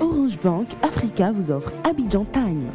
Orange 0.00 0.38
Bank 0.40 0.68
Africa 0.82 1.32
vous 1.32 1.50
offre 1.50 1.72
Abidjan 1.84 2.24
Time. 2.26 2.70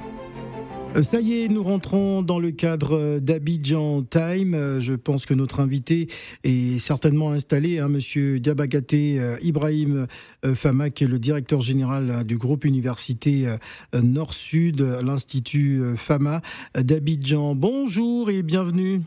Ça 1.02 1.22
y 1.22 1.42
est, 1.42 1.48
nous 1.48 1.64
rentrons 1.64 2.22
dans 2.22 2.38
le 2.38 2.52
cadre 2.52 3.20
d'Abidjan 3.20 4.04
Time. 4.04 4.80
Je 4.80 4.94
pense 4.94 5.26
que 5.26 5.34
notre 5.34 5.60
invité 5.60 6.08
est 6.44 6.78
certainement 6.80 7.32
installé, 7.32 7.80
hein, 7.80 7.88
Monsieur 7.88 8.40
Diabagaté 8.40 9.20
euh, 9.20 9.38
Ibrahim 9.42 10.06
euh, 10.46 10.54
Fama, 10.54 10.90
qui 10.92 11.06
est 11.06 11.08
le 11.08 11.18
directeur 11.18 11.62
général 11.62 12.10
euh, 12.10 12.24
du 12.24 12.38
groupe 12.38 12.66
Université 12.66 13.48
Nord-Sud, 13.94 14.82
l'Institut 14.82 15.82
Fama 15.96 16.42
d'Abidjan. 16.76 17.56
Bonjour 17.56 18.30
et 18.30 18.44
bienvenue. 18.44 19.02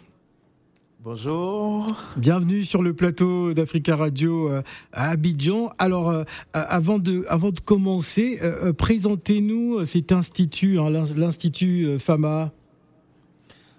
Bonjour. 1.07 1.87
Bienvenue 2.17 2.65
sur 2.65 2.83
le 2.83 2.93
plateau 2.93 3.55
d'Africa 3.55 3.95
Radio 3.95 4.51
euh, 4.51 4.63
à 4.93 5.11
Abidjan. 5.11 5.71
Alors, 5.79 6.11
euh, 6.11 6.25
avant, 6.53 6.99
de, 6.99 7.25
avant 7.29 7.53
de 7.53 7.61
commencer, 7.61 8.41
euh, 8.43 8.73
présentez-nous 8.73 9.87
cet 9.87 10.11
institut, 10.11 10.81
hein, 10.81 10.91
l'Institut 10.91 12.01
FAMA. 12.01 12.51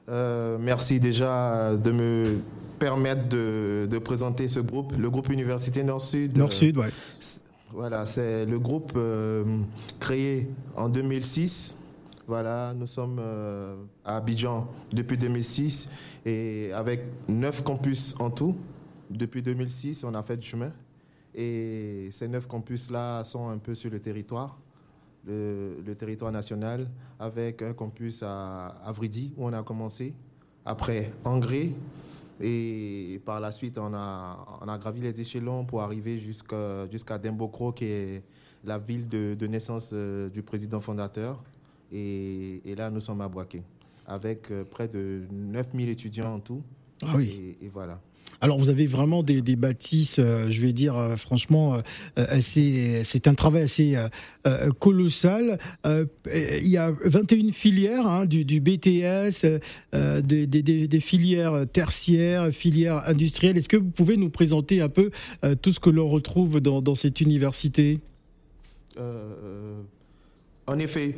merci 0.07 1.01
déjà 1.01 1.75
de 1.75 1.91
me 1.91 2.37
permettre 2.79 3.27
de, 3.27 3.97
présenter 3.97 4.47
ce 4.47 4.61
groupe, 4.61 4.93
le 4.97 5.09
groupe 5.09 5.29
Université 5.29 5.83
Nord-Sud. 5.83 6.37
Nord-Sud, 6.37 6.77
oui. 6.77 6.85
Voilà, 7.73 8.05
c'est 8.05 8.45
le 8.45 8.57
groupe 8.57 8.97
créé 9.99 10.47
en 10.77 10.87
2006 10.87 11.75
voilà, 12.27 12.73
nous 12.75 12.87
sommes 12.87 13.19
euh, 13.21 13.77
à 14.03 14.17
Abidjan 14.17 14.67
depuis 14.91 15.17
2006 15.17 15.89
et 16.25 16.71
avec 16.73 17.01
neuf 17.29 17.63
campus 17.63 18.15
en 18.19 18.29
tout. 18.29 18.57
Depuis 19.09 19.41
2006, 19.41 20.03
on 20.03 20.13
a 20.13 20.21
fait 20.21 20.35
du 20.35 20.45
chemin. 20.45 20.73
Et 21.33 22.09
ces 22.11 22.27
neuf 22.27 22.45
campus-là 22.45 23.23
sont 23.23 23.47
un 23.47 23.57
peu 23.59 23.73
sur 23.73 23.89
le 23.89 24.01
territoire, 24.01 24.59
le, 25.25 25.93
territoire 25.97 26.33
national, 26.33 26.89
avec 27.17 27.61
un 27.61 27.71
campus 27.71 28.21
à 28.23 28.75
Avridi 28.83 29.33
où 29.37 29.45
on 29.45 29.53
a 29.53 29.63
commencé. 29.63 30.13
Après, 30.65 31.13
Angré. 31.23 31.71
Et 32.41 33.21
par 33.25 33.39
la 33.39 33.53
suite, 33.53 33.77
on 33.77 33.93
a, 33.93 34.77
gravi 34.81 34.99
les 34.99 35.21
échelons 35.21 35.63
pour 35.63 35.81
arriver 35.81 36.19
jusqu'à 36.19 36.89
jusqu'à 36.91 37.17
Dembokro, 37.17 37.71
qui 37.71 37.85
est 37.85 38.23
la 38.65 38.77
ville 38.77 39.07
de, 39.07 39.47
naissance 39.47 39.91
euh, 39.93 40.29
du 40.29 40.43
président 40.43 40.81
fondateur. 40.81 41.41
Et, 41.91 42.75
là, 42.77 42.89
nous 42.89 42.99
sommes 42.99 43.21
à 43.21 43.27
Boaké, 43.27 43.61
avec 44.05 44.51
euh, 44.51 44.63
près 44.63 44.87
de 44.87 45.21
9000 45.31 45.89
étudiants 45.89 46.35
en 46.35 46.39
tout. 46.39 46.61
Ah 47.03 47.13
oui. 47.15 47.55
Et, 47.61 47.69
voilà. 47.69 47.99
Alors 48.39 48.59
vous 48.59 48.69
avez 48.69 48.85
vraiment 48.85 49.23
des, 49.23 49.41
bâtisses, 49.55 50.17
euh, 50.19 50.51
je 50.51 50.61
vais 50.61 50.71
dire 50.71 50.95
euh, 50.95 51.15
franchement, 51.15 51.77
c'est 52.39 53.27
un 53.27 53.33
travail 53.33 53.63
assez 53.63 53.95
colossal. 54.77 55.57
il 55.85 56.67
y 56.67 56.77
a 56.77 56.91
21 57.03 57.51
filières 57.51 58.05
hein, 58.05 58.25
du, 58.27 58.61
BTS, 58.61 59.59
des, 59.93 60.45
des, 60.45 60.99
filières 60.99 61.65
tertiaires, 61.71 62.51
filières 62.51 63.01
industrielles. 63.07 63.57
Est-ce 63.57 63.69
que 63.69 63.77
vous 63.77 63.89
pouvez 63.89 64.17
nous 64.17 64.29
présenter 64.29 64.81
un 64.81 64.89
peu 64.89 65.09
tout 65.63 65.71
ce 65.71 65.79
que 65.79 65.89
l'on 65.89 66.07
retrouve 66.07 66.61
dans, 66.61 66.81
dans 66.83 66.95
cette 66.95 67.21
université? 67.21 68.01
En 70.67 70.79
effet, 70.79 71.15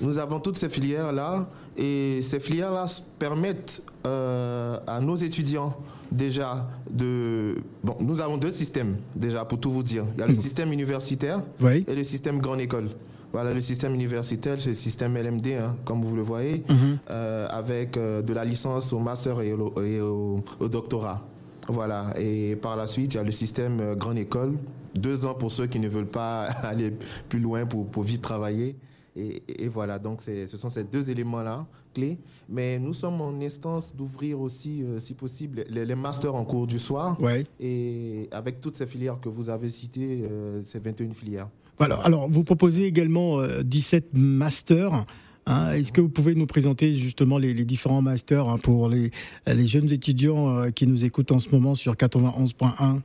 nous 0.00 0.18
avons 0.18 0.40
toutes 0.40 0.56
ces 0.56 0.68
filières-là 0.68 1.48
et 1.76 2.20
ces 2.22 2.40
filières-là 2.40 2.86
permettent 3.18 3.82
euh, 4.06 4.78
à 4.86 5.00
nos 5.00 5.16
étudiants 5.16 5.76
déjà 6.10 6.68
de... 6.90 7.56
Bon, 7.82 7.96
nous 8.00 8.20
avons 8.20 8.36
deux 8.36 8.50
systèmes 8.52 8.96
déjà 9.14 9.44
pour 9.44 9.60
tout 9.60 9.70
vous 9.70 9.82
dire. 9.82 10.04
Il 10.14 10.20
y 10.20 10.22
a 10.22 10.26
le 10.26 10.36
système 10.36 10.72
universitaire 10.72 11.40
et 11.64 11.94
le 11.94 12.04
système 12.04 12.40
grande 12.40 12.60
école. 12.60 12.88
Voilà, 13.32 13.54
le 13.54 13.60
système 13.62 13.94
universitaire, 13.94 14.56
c'est 14.58 14.70
le 14.70 14.74
système 14.74 15.16
LMD, 15.16 15.46
hein, 15.58 15.74
comme 15.86 16.02
vous 16.02 16.14
le 16.14 16.22
voyez, 16.22 16.62
mhm. 16.68 16.98
euh, 17.10 17.46
avec 17.48 17.96
euh, 17.96 18.20
de 18.20 18.34
la 18.34 18.44
licence 18.44 18.92
au 18.92 18.98
master 18.98 19.40
et 19.40 19.52
au, 19.54 20.44
doctorat. 20.68 21.22
Voilà, 21.66 22.12
et 22.18 22.56
par 22.56 22.76
la 22.76 22.86
suite, 22.86 23.14
il 23.14 23.16
y 23.16 23.20
a 23.20 23.22
le 23.22 23.32
système 23.32 23.94
grande 23.94 24.18
école, 24.18 24.52
deux 24.94 25.24
ans 25.24 25.32
pour 25.32 25.50
ceux 25.50 25.66
qui 25.66 25.78
ne 25.80 25.88
veulent 25.88 26.04
pas 26.04 26.42
aller 26.62 26.92
plus 27.30 27.40
loin 27.40 27.64
pour, 27.64 27.86
pour 27.86 28.02
vite 28.02 28.20
travailler. 28.20 28.76
Et, 29.14 29.68
voilà, 29.68 29.98
donc 29.98 30.22
ce 30.22 30.56
sont 30.56 30.70
ces 30.70 30.84
deux 30.84 31.10
éléments-là 31.10 31.66
clés. 31.92 32.18
Mais 32.48 32.78
nous 32.78 32.94
sommes 32.94 33.20
en 33.20 33.38
instance 33.40 33.94
d'ouvrir 33.94 34.40
aussi, 34.40 34.82
euh, 34.82 34.98
si 35.00 35.14
possible, 35.14 35.64
les, 35.68 35.94
masters 35.94 36.34
en 36.34 36.44
cours 36.44 36.66
du 36.66 36.78
soir. 36.78 37.18
Et 37.60 38.28
avec 38.32 38.60
toutes 38.60 38.76
ces 38.76 38.86
filières 38.86 39.20
que 39.20 39.28
vous 39.28 39.50
avez 39.50 39.68
citées, 39.68 40.24
euh, 40.30 40.62
ces 40.64 40.78
21 40.78 41.10
filières. 41.10 41.48
Voilà, 41.76 41.96
alors 41.96 42.30
vous 42.30 42.44
proposez 42.44 42.86
également 42.86 43.38
17 43.62 44.04
euh, 44.04 44.08
masters. 44.18 45.04
Hein. 45.46 45.72
Est-ce 45.72 45.92
que 45.92 46.00
vous 46.00 46.08
pouvez 46.08 46.34
nous 46.34 46.46
présenter 46.46 46.94
justement 46.94 47.36
les, 47.36 47.52
différents 47.64 48.02
masters 48.02 48.48
hein, 48.48 48.58
pour 48.58 48.88
les, 48.88 49.10
les 49.46 49.66
jeunes 49.66 49.90
étudiants 49.90 50.70
qui 50.70 50.86
nous 50.86 51.04
écoutent 51.04 51.32
en 51.32 51.40
ce 51.40 51.50
moment 51.50 51.74
sur 51.74 51.94
91.1 51.94 53.00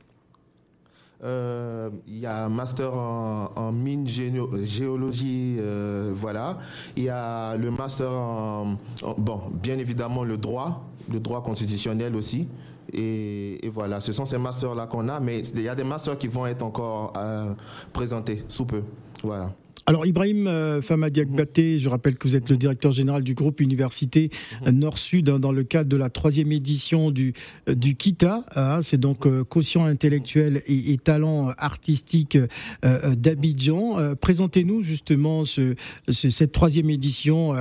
euh, 1.24 1.90
il 2.06 2.18
y 2.18 2.26
a 2.26 2.44
un 2.44 2.48
master 2.48 2.94
en, 2.94 3.72
mine 3.72 4.06
géologie, 4.08 5.56
euh, 5.58 6.12
voilà. 6.14 6.58
Il 6.96 7.04
y 7.04 7.08
a 7.08 7.56
le 7.56 7.70
master 7.70 8.10
en, 8.10 8.76
bon, 9.16 9.40
bien 9.52 9.78
évidemment 9.78 10.24
le 10.24 10.36
droit, 10.36 10.86
le 11.10 11.20
droit 11.20 11.42
constitutionnel 11.42 12.14
aussi. 12.14 12.48
Et, 12.92 13.60
voilà, 13.68 14.00
ce 14.00 14.12
sont 14.12 14.24
ces 14.24 14.38
masters-là 14.38 14.86
qu'on 14.86 15.08
a, 15.08 15.20
mais 15.20 15.40
il 15.40 15.62
y 15.62 15.68
a 15.68 15.74
des 15.74 15.84
masters 15.84 16.16
qui 16.16 16.28
vont 16.28 16.46
être 16.46 16.62
encore 16.62 17.12
euh, 17.16 17.52
présentés 17.92 18.44
sous 18.48 18.64
peu. 18.64 18.82
Voilà. 19.22 19.50
Alors 19.88 20.04
Ibrahim 20.04 20.46
euh, 20.46 20.82
Famadiakbaté, 20.82 21.78
je 21.78 21.88
rappelle 21.88 22.18
que 22.18 22.28
vous 22.28 22.36
êtes 22.36 22.50
le 22.50 22.58
directeur 22.58 22.92
général 22.92 23.22
du 23.22 23.32
groupe 23.32 23.58
Université 23.58 24.28
Nord-Sud 24.70 25.30
hein, 25.30 25.38
dans 25.38 25.50
le 25.50 25.64
cadre 25.64 25.88
de 25.88 25.96
la 25.96 26.10
troisième 26.10 26.52
édition 26.52 27.10
du, 27.10 27.32
euh, 27.70 27.74
du 27.74 27.96
KITA. 27.96 28.44
Hein, 28.54 28.80
c'est 28.82 29.00
donc 29.00 29.26
euh, 29.26 29.44
quotient 29.44 29.86
intellectuel 29.86 30.60
et, 30.66 30.98
talent 30.98 31.52
artistique 31.56 32.36
d'Abidjan. 32.82 34.14
Présentez-nous 34.20 34.82
justement 34.82 35.46
ce, 35.46 35.74
cette 36.10 36.52
troisième 36.52 36.90
édition. 36.90 37.54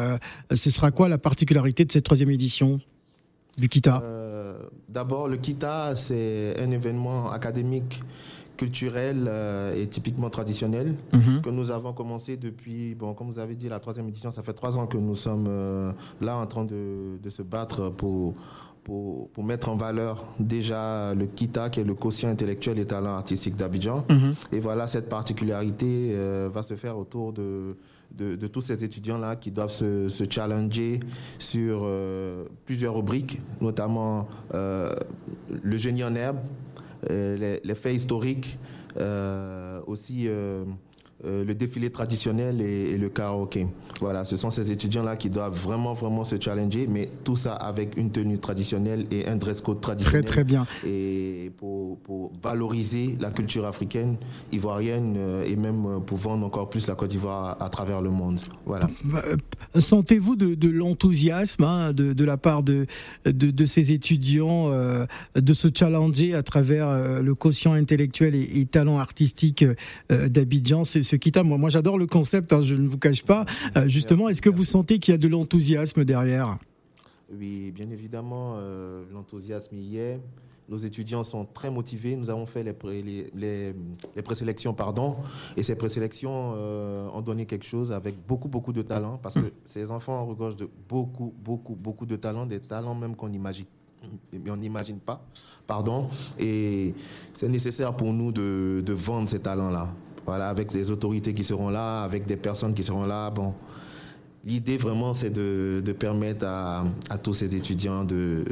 ce 0.51 0.69
sera 0.69 0.91
quoi 0.91 1.07
la 1.07 1.19
particularité 1.19 1.85
de 1.85 1.91
cette 1.91 2.03
troisième 2.03 2.31
édition 2.31 2.81
du 3.57 3.69
KITA? 3.69 4.03
D'abord, 4.89 5.27
le 5.27 5.37
KITA, 5.37 5.95
c'est 5.95 6.55
un 6.59 6.71
événement 6.71 7.31
académique 7.31 7.99
culturel 8.57 9.27
euh, 9.27 9.75
et 9.75 9.87
typiquement 9.87 10.29
traditionnel 10.29 10.95
mhm. 11.13 11.41
que 11.41 11.49
nous 11.49 11.71
avons 11.71 11.93
commencé 11.93 12.35
depuis, 12.35 12.95
bon, 12.95 13.13
comme 13.13 13.31
vous 13.31 13.39
avez 13.39 13.55
dit, 13.55 13.69
la 13.69 13.79
troisième 13.79 14.07
édition, 14.09 14.31
ça 14.31 14.41
fait 14.41 14.53
trois 14.53 14.77
ans 14.77 14.87
que 14.87 14.97
nous 14.97 15.15
sommes 15.15 15.45
euh, 15.47 15.91
là 16.19 16.35
en 16.35 16.45
train 16.47 16.65
de, 16.65 17.17
de 17.21 17.29
se 17.29 17.43
battre 17.43 17.89
pour, 17.89 18.33
pour, 18.83 19.29
pour, 19.29 19.43
mettre 19.43 19.69
en 19.69 19.77
valeur 19.77 20.25
déjà 20.39 21.13
le 21.13 21.27
KITA, 21.27 21.69
qui 21.69 21.81
est 21.81 21.83
le 21.83 21.93
quotient 21.93 22.29
intellectuel 22.29 22.79
et 22.79 22.85
talent 22.85 23.11
artistique 23.11 23.55
d'Abidjan. 23.55 24.03
Mhm. 24.09 24.33
Et 24.51 24.59
voilà, 24.59 24.87
cette 24.87 25.07
particularité 25.07 26.13
euh, 26.15 26.49
va 26.51 26.63
se 26.63 26.75
faire 26.75 26.97
autour 26.97 27.33
de, 27.33 27.77
de, 28.17 28.35
de 28.35 28.47
tous 28.47 28.61
ces 28.61 28.83
étudiants-là 28.83 29.35
qui 29.35 29.51
doivent 29.51 29.71
se, 29.71 30.09
se 30.09 30.23
challenger 30.29 30.99
sur 31.37 31.87
plusieurs 32.65 32.95
rubriques, 32.95 33.39
notamment 33.61 34.27
le 34.53 35.77
génie 35.77 36.03
en 36.03 36.15
herbe, 36.15 36.37
euh, 37.09 37.59
les, 37.63 37.75
faits 37.75 37.95
historiques, 37.95 38.57
euh, 38.99 39.81
aussi 39.87 40.27
euh, 41.25 41.43
le 41.43 41.55
défilé 41.55 41.89
traditionnel 41.89 42.61
et, 42.61 42.95
le 42.95 43.09
karaoké. 43.09 43.65
Voilà, 44.01 44.23
ce 44.23 44.37
sont 44.37 44.51
ces 44.51 44.71
étudiants-là 44.71 45.15
qui 45.15 45.31
doivent 45.31 45.57
vraiment, 45.57 45.93
vraiment 45.93 46.23
se 46.23 46.39
challenger, 46.39 46.85
mais 46.87 47.09
tout 47.23 47.35
ça 47.35 47.55
avec 47.55 47.97
une 47.97 48.11
tenue 48.11 48.37
traditionnelle 48.37 49.07
et 49.09 49.27
un 49.27 49.35
dress 49.35 49.61
code 49.61 49.81
traditionnel. 49.81 50.25
Très, 50.25 50.31
très 50.31 50.43
bien. 50.43 50.67
Et 50.85 51.51
pour, 51.57 51.97
pour 52.01 52.31
valoriser 52.43 53.17
la 53.19 53.31
culture 53.31 53.65
africaine, 53.65 54.17
ivoirienne, 54.51 55.15
euh, 55.17 55.43
et 55.47 55.55
même 55.55 55.85
euh, 55.87 55.99
pour 55.99 56.19
vendre 56.19 56.45
encore 56.45 56.69
plus 56.69 56.85
la 56.85 56.93
Côte 56.93 57.09
d'Ivoire 57.09 57.57
à, 57.59 57.69
travers 57.69 58.01
le 58.01 58.11
monde. 58.11 58.39
Voilà. 58.67 58.87
Sentez-vous 59.79 60.35
de, 60.35 60.53
de 60.53 60.69
l'enthousiasme 60.69 61.63
hein, 61.63 61.93
de, 61.93 62.13
de, 62.13 62.25
la 62.25 62.37
part 62.37 62.61
de, 62.61 62.85
de, 63.25 63.49
de 63.49 63.65
ces 63.65 63.91
étudiants 63.91 64.69
de 65.35 65.53
se 65.53 65.67
challenger 65.73 66.35
à 66.35 66.43
travers 66.43 67.21
le 67.21 67.35
quotient 67.35 67.73
intellectuel 67.73 68.35
et, 68.35 68.59
et 68.59 68.65
talent 68.65 68.99
artistique 68.99 69.65
d'Abidjan? 70.09 70.83
Ce 71.07 71.15
Kita. 71.15 71.43
Moi, 71.43 71.57
moi 71.57 71.69
j'adore 71.69 71.97
le 71.97 72.05
concept, 72.05 72.53
hein, 72.53 72.61
je 72.61 72.75
ne 72.75 72.87
vous 72.87 72.97
cache 72.97 73.23
pas. 73.23 73.45
Euh, 73.75 73.87
justement, 73.87 74.29
est-ce 74.29 74.41
que 74.41 74.49
vous 74.49 74.63
sentez 74.63 74.99
qu'il 74.99 75.13
y 75.13 75.15
a 75.15 75.17
de 75.17 75.27
l'enthousiasme 75.27 76.03
derrière? 76.05 76.57
Oui, 77.33 77.71
bien 77.71 77.89
évidemment, 77.89 78.55
euh, 78.57 79.03
l'enthousiasme 79.13 79.75
y 79.77 79.97
est. 79.97 80.19
Nos 80.69 80.77
étudiants 80.77 81.23
sont 81.23 81.45
très 81.45 81.71
motivés. 81.71 82.17
Nous 82.17 82.29
avons 82.29 82.45
fait 82.45 82.61
les, 82.61 82.75
les, 83.33 83.73
les, 84.15 84.21
présélections, 84.21 84.73
pardon, 84.73 85.15
et 85.55 85.63
ces 85.63 85.75
présélections 85.75 86.53
euh, 86.57 87.07
ont 87.13 87.21
donné 87.21 87.45
quelque 87.45 87.65
chose 87.65 87.93
avec 87.93 88.15
beaucoup, 88.27 88.49
beaucoup 88.49 88.73
de 88.73 88.81
talent, 88.81 89.17
parce 89.21 89.35
que 89.35 89.53
ces 89.63 89.91
enfants 89.91 90.25
regorgent 90.25 90.57
de 90.57 90.69
beaucoup, 90.89 91.33
beaucoup, 91.41 91.75
beaucoup 91.75 92.05
de 92.05 92.17
talents, 92.17 92.45
des 92.45 92.59
talents 92.59 92.95
même 92.95 93.15
qu'on 93.15 93.31
imagine 93.31 93.65
on 94.47 94.55
n'imagine 94.55 94.99
pas, 94.99 95.25
pardon, 95.65 96.07
et 96.39 96.93
c'est 97.33 97.49
nécessaire 97.49 97.95
pour 97.95 98.13
nous 98.13 98.31
de, 98.31 98.83
de 98.85 98.93
vendre 98.93 99.27
ces 99.27 99.39
talents-là 99.39 99.89
voilà, 100.27 100.49
avec 100.49 100.71
des 100.71 100.91
autorités 100.91 101.33
qui 101.33 101.43
seront 101.43 101.69
là, 101.69 102.03
avec 102.03 102.25
des 102.25 102.37
personnes 102.37 102.73
qui 102.73 102.83
seront 102.83 103.05
là. 103.05 103.31
Bon, 103.31 103.53
L'idée 104.47 104.77
vraiment, 104.77 105.13
c'est 105.13 105.29
de, 105.29 105.81
permettre 105.99 106.45
à, 106.45 106.85
tous 107.21 107.33
ces 107.33 107.53
étudiants 107.53 108.05
de, 108.05 108.45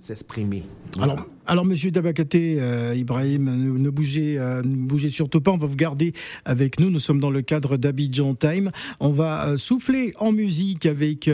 s'exprimer. 0.00 0.64
Alors, 1.00 1.24
alors, 1.46 1.64
Monsieur 1.64 1.92
Dabakaté, 1.92 2.56
euh, 2.58 2.92
Ibrahim, 2.96 3.78
ne, 3.78 3.88
bougez, 3.88 4.36
euh, 4.36 4.62
bougez 4.64 5.08
surtout 5.08 5.40
pas. 5.40 5.52
On 5.52 5.58
va 5.58 5.68
vous 5.68 5.76
garder 5.76 6.12
avec 6.44 6.80
nous. 6.80 6.90
Nous 6.90 6.98
sommes 6.98 7.20
dans 7.20 7.30
le 7.30 7.42
cadre 7.42 7.76
d'Abidjan 7.76 8.34
Time. 8.34 8.72
On 8.98 9.10
va 9.10 9.50
euh, 9.50 9.56
souffler 9.56 10.12
en 10.18 10.32
musique 10.32 10.86
avec 10.86 11.30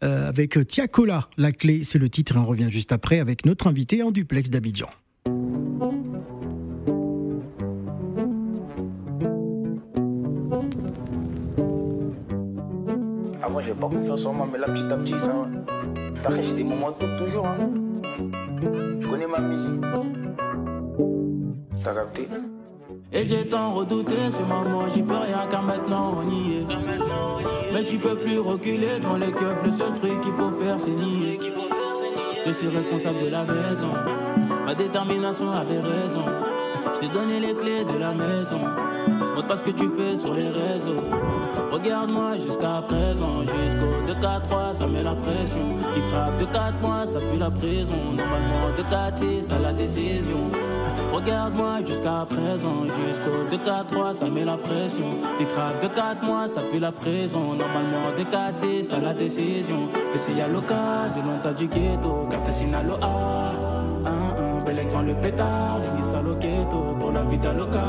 avec 0.00 0.68
Tiakola. 0.68 1.28
La 1.38 1.50
clé, 1.50 1.82
c'est 1.82 1.98
le 1.98 2.08
titre. 2.08 2.36
On 2.36 2.46
revient 2.46 2.68
juste 2.70 2.92
après 2.92 3.18
avec 3.18 3.44
notre 3.46 3.66
invité 3.66 4.00
en 4.04 4.12
duplex 4.12 4.48
d'Abidjan. 4.50 4.88
Pas 13.78 13.88
confiance 13.88 14.26
en 14.26 14.32
moi, 14.32 14.46
mais 14.50 14.58
là, 14.58 14.66
petit 14.66 14.92
à 14.92 14.96
petit, 14.96 15.18
ça 15.18 15.32
va. 16.28 16.40
j'ai 16.40 16.54
des 16.54 16.64
moments 16.64 16.90
de 16.90 17.24
toujours. 17.24 17.46
Hein. 17.46 17.70
Je 19.00 19.06
connais 19.06 19.26
ma 19.26 19.40
musique. 19.40 19.80
T'as 21.84 21.94
capté? 21.94 22.28
Et 23.12 23.24
j'ai 23.24 23.48
tant 23.48 23.72
redouté 23.74 24.14
ce 24.30 24.42
moment, 24.42 24.88
j'y 24.92 25.02
peux 25.02 25.16
rien 25.16 25.46
car 25.48 25.62
maintenant 25.62 26.12
on 26.16 26.28
y 26.30 26.58
est. 26.58 26.66
Mais 27.72 27.82
tu 27.82 27.96
peux 27.98 28.16
plus 28.16 28.38
reculer 28.38 28.98
dans 29.00 29.16
les 29.16 29.32
keufs, 29.32 29.64
le 29.64 29.70
seul 29.70 29.92
truc 29.94 30.20
qu'il 30.20 30.32
faut 30.32 30.50
faire 30.50 30.78
c'est 30.78 30.90
nier. 30.90 31.38
Je 32.46 32.52
suis 32.52 32.68
responsable 32.68 33.20
de 33.24 33.28
la 33.28 33.44
maison, 33.44 33.92
ma 34.66 34.74
détermination 34.74 35.50
avait 35.50 35.80
raison. 35.80 36.24
Je 36.94 37.00
t'ai 37.00 37.08
donné 37.08 37.40
les 37.40 37.54
clés 37.54 37.84
de 37.84 37.98
la 37.98 38.12
maison. 38.12 38.60
Montre 39.38 39.62
que 39.62 39.70
tu 39.70 39.88
fais 39.90 40.16
sur 40.16 40.34
les 40.34 40.48
réseaux. 40.48 41.04
Regarde-moi 41.70 42.38
jusqu'à 42.38 42.82
présent. 42.82 43.42
Jusqu'au 43.42 44.12
2-4-3, 44.12 44.74
ça 44.74 44.86
met 44.88 45.04
la 45.04 45.14
pression. 45.14 45.76
Il 45.94 46.02
craque 46.02 46.38
de 46.38 46.44
4 46.44 46.80
mois, 46.82 47.06
ça 47.06 47.20
pue 47.20 47.38
la 47.38 47.48
prison. 47.48 47.94
Normalement, 48.16 48.76
de 48.76 48.82
4 48.82 49.18
6, 49.18 49.46
t'as 49.48 49.60
la 49.60 49.72
décision. 49.72 50.50
Regarde-moi 51.12 51.84
jusqu'à 51.86 52.26
présent. 52.28 52.82
Jusqu'au 52.84 53.56
2-4-3, 53.56 54.14
ça 54.14 54.26
met 54.26 54.44
la 54.44 54.56
pression. 54.56 55.06
Il 55.38 55.46
craque 55.46 55.82
de 55.82 55.86
4 55.86 56.24
mois, 56.24 56.48
ça 56.48 56.62
pue 56.62 56.80
la 56.80 56.90
prison. 56.90 57.54
Normalement, 57.54 58.10
de 58.18 58.24
4 58.24 58.58
6, 58.58 58.88
t'as 58.88 58.98
la 58.98 59.14
décision. 59.14 59.88
Et 60.16 60.18
s'il 60.18 60.36
y 60.36 60.40
a 60.40 60.48
l'occasion, 60.48 61.22
loin 61.22 61.38
t'as 61.40 61.52
du 61.52 61.68
ghetto. 61.68 62.26
Car 62.28 62.42
t'es 62.42 62.50
sinalo 62.50 62.94
A 63.00 63.52
bel 64.68 64.80
écran, 64.80 65.02
le 65.02 65.14
pétard, 65.14 65.78
les 65.82 65.98
Nissan 65.98 66.24
Loketo 66.24 66.96
pour 66.98 67.12
la 67.12 67.22
vie 67.22 67.38
d'Aloca. 67.38 67.80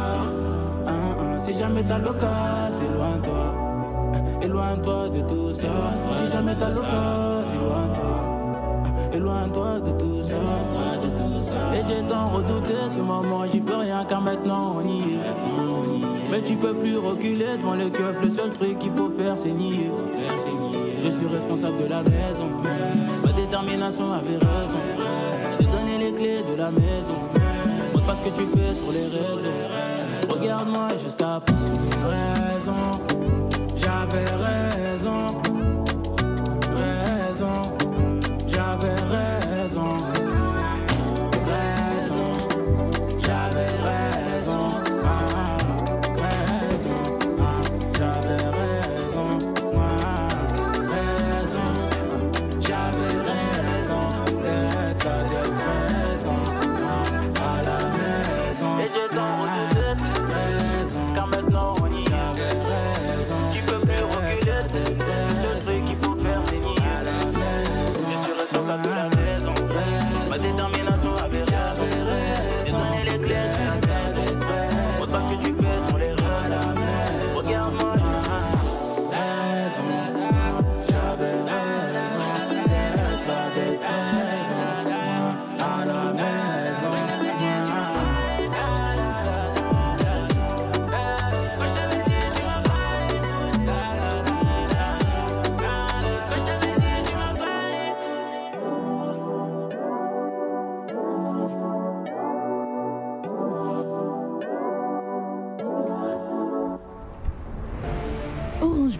Si 1.39 1.57
jamais 1.57 1.83
t'as 1.83 1.97
l'occasion, 1.97 2.83
éloigne-toi, 2.93 4.41
éloigne-toi 4.41 5.09
de 5.09 5.21
tout 5.21 5.53
ça. 5.53 5.67
Si 6.13 6.31
jamais 6.31 6.55
t'as 6.59 6.69
l'occasion, 6.69 7.53
éloigne-toi, 7.55 9.13
éloigne-toi 9.13 9.79
de 9.79 9.91
tout 9.91 10.23
ça. 10.23 10.35
Et 11.73 11.81
j'ai 11.87 12.03
tant 12.07 12.29
redouté 12.29 12.73
ce 12.89 12.99
moment, 12.99 13.45
j'y 13.47 13.59
peux 13.61 13.77
rien 13.77 14.03
car 14.05 14.21
maintenant 14.21 14.75
on 14.77 14.87
y 14.87 14.99
est. 14.99 16.29
Mais 16.29 16.41
tu 16.41 16.55
peux 16.55 16.73
plus 16.73 16.97
reculer 16.97 17.57
devant 17.57 17.75
le 17.75 17.89
keuf, 17.89 18.21
le 18.21 18.29
seul 18.29 18.51
truc 18.51 18.77
qu'il 18.77 18.91
faut 18.91 19.09
faire 19.09 19.37
c'est 19.37 19.51
nier. 19.51 19.91
Je 21.03 21.09
suis 21.09 21.27
responsable 21.27 21.77
de 21.83 21.89
la 21.89 22.03
maison, 22.03 22.49
ma 23.25 23.31
détermination 23.31 24.11
avait 24.11 24.37
raison 24.37 24.79
les 25.99 26.11
clés 26.13 26.43
de 26.49 26.55
la 26.55 26.71
maison. 26.71 27.15
Montre 27.93 28.05
pas 28.05 28.15
ce 28.15 28.21
que 28.21 28.29
tu 28.29 28.45
fais 28.45 28.73
sur 28.73 28.91
les 28.91 29.03
réseaux. 29.03 30.08
Regarde-moi 30.29 30.89
jusqu'à 31.01 31.41
raison. 32.05 32.73
J'avais 33.75 34.25
raison. 34.35 35.48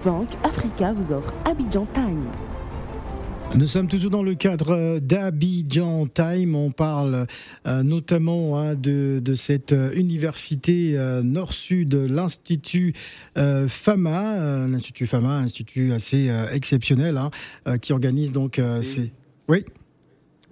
Bank 0.04 0.30
Africa 0.44 0.94
vous 0.94 1.12
offre 1.12 1.34
Abidjan 1.46 1.86
Time. 1.94 2.26
Nous 3.56 3.68
sommes 3.68 3.88
toujours 3.88 4.12
dans 4.12 4.24
le 4.24 4.36
cadre 4.36 5.00
d'Abidjan 5.00 6.08
Time. 6.08 6.56
On 6.56 6.72
parle 6.72 7.26
euh, 7.68 7.84
notamment 7.84 8.60
hein, 8.60 8.76
de, 8.76 9.22
cette 9.34 9.74
euh, 9.74 9.92
université 9.94 10.98
euh, 10.98 11.22
Nord-Sud, 11.24 11.94
l'Institut 11.96 12.94
FAMA, 13.36 14.68
l'Institut 14.68 15.08
FAMA, 15.08 15.30
un 15.30 15.44
institut 15.44 15.92
assez 15.92 16.32
exceptionnel, 16.52 17.18
hein, 17.18 17.78
qui 17.80 17.94
organise 17.94 18.32
donc 18.32 18.62
ces... 18.82 19.12
Oui. 19.48 19.66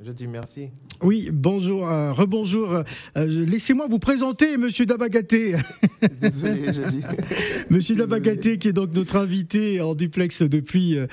Je 0.05 0.11
dis 0.11 0.27
merci. 0.27 0.69
Oui, 1.01 1.29
bonjour, 1.33 1.89
euh, 1.89 2.13
rebonjour. 2.13 2.83
Euh, 3.17 3.25
laissez-moi 3.25 3.87
vous 3.89 3.97
présenter, 3.97 4.55
Monsieur 4.57 4.85
Dabagaté. 4.85 5.55
Désolé, 6.21 6.65
je 6.67 6.87
dis. 6.87 7.01
Monsieur 7.71 7.95
Dabagaté, 7.95 8.59
qui 8.59 8.67
est 8.67 8.73
donc 8.73 8.93
notre 8.93 9.15
invité 9.15 9.81
en 9.81 9.95
duplex 9.95 10.43
depuis 10.43 10.97
euh, 10.97 11.07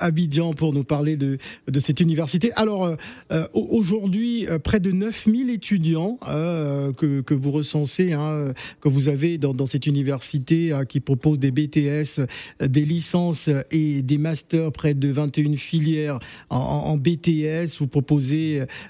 Abidjan 0.00 0.52
pour 0.52 0.72
nous 0.72 0.82
parler 0.82 1.16
de, 1.16 1.38
de 1.68 1.80
cette 1.80 2.00
université. 2.00 2.50
Alors, 2.56 2.96
aujourd'hui, 3.52 4.46
près 4.64 4.80
de 4.80 4.90
9000 4.90 5.50
étudiants 5.50 6.18
que, 6.22 7.20
que, 7.20 7.34
vous 7.34 7.52
recensez, 7.52 8.12
hein, 8.12 8.52
que 8.80 8.88
vous 8.88 9.08
avez 9.08 9.38
dans, 9.38 9.54
dans 9.54 9.66
cette 9.66 9.86
université 9.86 10.72
hein, 10.72 10.84
qui 10.84 11.00
propose 11.00 11.38
des 11.38 11.50
BTS, 11.50 12.20
des 12.60 12.84
licences 12.84 13.48
et 13.70 14.02
des 14.02 14.18
masters, 14.18 14.72
près 14.72 14.94
de 14.94 15.08
21 15.08 15.56
filières 15.56 16.18
en, 16.50 16.58
en 16.58 16.96
BTS. 16.96 17.78
Vous 17.78 17.86
proposez 17.86 18.23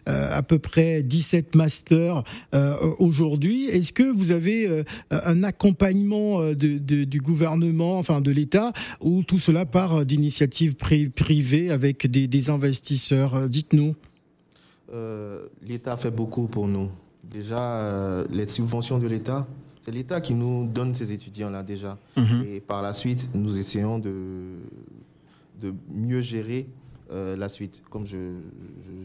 à 0.07 0.43
peu 0.43 0.59
près 0.59 1.03
17 1.03 1.55
masters 1.55 2.23
euh, 2.55 2.77
aujourd'hui. 2.99 3.67
Est-ce 3.67 3.93
que 3.93 4.03
vous 4.03 4.31
avez 4.31 4.67
euh, 4.67 4.85
un 5.11 5.43
accompagnement 5.43 6.41
euh, 6.41 6.55
du 6.55 7.21
gouvernement, 7.21 7.99
enfin 7.99 8.21
de 8.21 8.31
l'État, 8.31 8.73
ou 9.01 9.23
tout 9.23 9.39
cela 9.39 9.67
part 9.67 10.05
d'initiatives 10.05 10.77
privées 10.77 11.71
avec 11.71 12.11
des, 12.11 12.51
investisseurs 12.51 13.49
Dites-nous. 13.49 13.95
L'État 15.63 15.97
fait 15.97 16.11
beaucoup 16.11 16.47
pour 16.47 16.69
nous. 16.69 16.91
Déjà, 17.23 18.25
les 18.31 18.47
subventions 18.49 18.99
de 18.99 19.07
l'État, 19.07 19.47
c'est 19.83 19.93
l'État 19.93 20.21
qui 20.21 20.35
nous 20.35 20.67
donne 20.67 20.95
ces 20.95 21.13
étudiants-là 21.13 21.63
déjà. 21.63 21.99
Mhm. 22.17 22.45
Et 22.53 22.61
par 22.61 22.83
la 22.83 22.93
suite, 22.93 23.31
nous 23.35 23.59
essayons 23.59 23.99
de, 23.99 24.13
de 25.61 25.75
mieux 25.91 26.21
gérer 26.21 26.67
euh, 27.11 27.37
la 27.37 27.49
suite, 27.49 27.83
comme 27.91 28.07
je, 28.07 28.39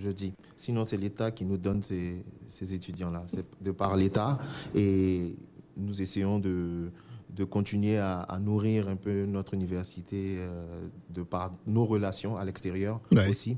je, 0.02 0.10
dis. 0.10 0.34
Sinon, 0.56 0.86
c'est 0.86 0.98
l'État 0.98 1.32
qui 1.32 1.46
nous 1.46 1.58
donne 1.58 1.84
ces, 1.84 2.24
ces 2.48 2.74
étudiants-là. 2.74 3.26
C'est 3.28 3.48
de 3.62 3.72
par 3.72 3.96
l'État. 3.98 4.38
Et 4.74 5.36
nous 5.76 6.02
essayons 6.02 6.40
de, 6.40 6.92
de 7.36 7.44
continuer 7.44 7.98
à, 7.98 8.40
nourrir 8.42 8.88
un 8.88 8.96
peu 8.96 9.26
notre 9.26 9.54
université 9.54 10.38
euh, 10.40 10.88
de 11.10 11.24
par 11.24 11.52
nos 11.68 11.86
relations 11.86 12.38
à 12.38 12.46
l'extérieur 12.46 13.00
aussi. 13.30 13.58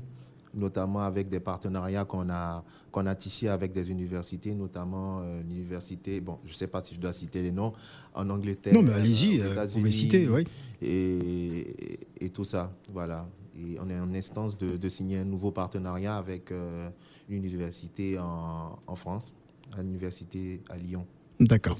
notamment 0.54 1.00
avec 1.00 1.28
des 1.28 1.40
partenariats 1.40 2.04
qu'on 2.04 2.28
a, 2.28 2.62
qu'on 2.90 3.06
a 3.06 3.14
tissés 3.14 3.48
avec 3.48 3.72
des 3.72 3.90
universités, 3.90 4.54
notamment 4.54 5.20
euh, 5.20 5.42
l'université, 5.48 6.20
bon, 6.20 6.38
je 6.44 6.52
ne 6.52 6.56
sais 6.56 6.66
pas 6.66 6.82
si 6.82 6.94
je 6.94 7.00
dois 7.00 7.12
citer 7.12 7.42
les 7.42 7.52
noms, 7.52 7.72
en 8.14 8.28
Angleterre. 8.28 8.74
Non, 8.74 8.82
mais 8.82 8.92
allez-y, 8.92 9.40
euh, 9.40 9.66
vous 9.74 9.90
citer, 9.90 10.28
oui. 10.28 10.44
Et, 10.82 11.98
et, 12.20 12.28
tout 12.28 12.44
ça, 12.44 12.72
voilà. 12.92 13.26
Et 13.58 13.78
on 13.80 13.88
est 13.90 13.98
en 13.98 14.14
instance 14.14 14.56
de, 14.56 14.76
de 14.76 14.88
signer 14.88 15.18
un 15.18 15.24
nouveau 15.24 15.50
partenariat 15.50 16.16
avec 16.16 16.50
euh, 16.50 16.88
l'université 17.28 18.18
en, 18.18 18.78
en 18.86 18.96
France, 18.96 19.32
à 19.76 19.82
l'université 19.82 20.62
à 20.70 20.78
Lyon. 20.78 21.06
D'accord. 21.38 21.76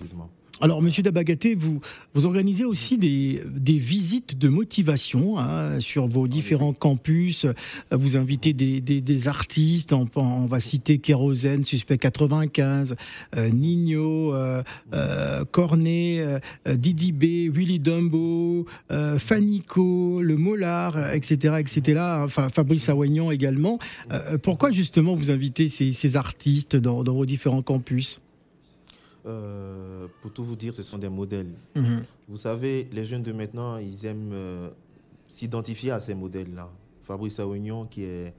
Alors, 0.63 0.81
Monsieur 0.81 1.03
Dabagaté, 1.03 1.57
vous, 1.57 1.81
vous 2.15 2.25
organisez 2.25 2.65
aussi 2.65 2.97
des, 2.97 3.43
des 3.53 3.79
visites 3.79 4.39
de 4.39 4.49
motivation 4.49 5.37
hein, 5.37 5.81
sur 5.81 6.07
vos 6.07 6.29
différents 6.29 6.73
campus. 6.73 7.47
Vous 7.91 8.17
invitez 8.17 8.53
des, 8.53 8.81
des, 8.81 9.27
artistes. 9.27 9.93
On, 9.93 10.47
va 10.47 10.61
citer 10.61 10.99
Kérosène, 10.99 11.65
Suspect 11.65 11.99
95, 11.99 12.95
euh, 13.37 13.49
Nino, 13.49 14.37
euh, 14.37 14.63
euh, 14.95 15.45
Cornet, 15.51 16.21
euh, 16.21 16.39
Didi 16.77 17.11
B, 17.11 17.53
Willy 17.53 17.81
Dumbo, 17.81 18.65
Fanico, 19.19 20.23
Le 20.23 20.37
Mollard, 20.37 21.13
etc., 21.13 21.57
etc. 21.59 22.01
Enfin, 22.23 22.51
Fabrice 22.51 22.89
Awagnon 22.89 23.33
également. 23.33 23.81
pourquoi 24.45 24.71
justement 24.71 25.17
vous 25.17 25.33
invitez 25.33 25.67
ces, 25.67 25.93
ces 25.93 26.17
artistes 26.17 26.77
dans, 26.77 27.03
dans 27.03 27.15
vos 27.15 27.27
différents 27.27 27.63
campus? 27.63 28.21
Euh, 29.25 30.09
pour 30.21 30.33
tout 30.33 30.45
vous 30.45 30.57
dire, 30.57 30.75
ce 30.75 30.83
sont 30.83 30.99
des 30.99 31.09
modèles. 31.09 31.53
Mhm. 31.77 32.03
Vous 32.29 32.37
savez, 32.37 32.89
les 32.93 33.05
jeunes 33.05 33.23
de 33.23 33.33
maintenant, 33.33 33.77
ils 33.79 34.05
aiment 34.07 34.33
euh, 34.33 34.71
s'identifier 35.29 35.93
à 35.93 36.01
ces 36.01 36.15
modèles-là. 36.15 36.69
Fabrice 37.03 37.39
Aoignon, 37.41 37.87
qui 37.87 38.05
est 38.05 38.35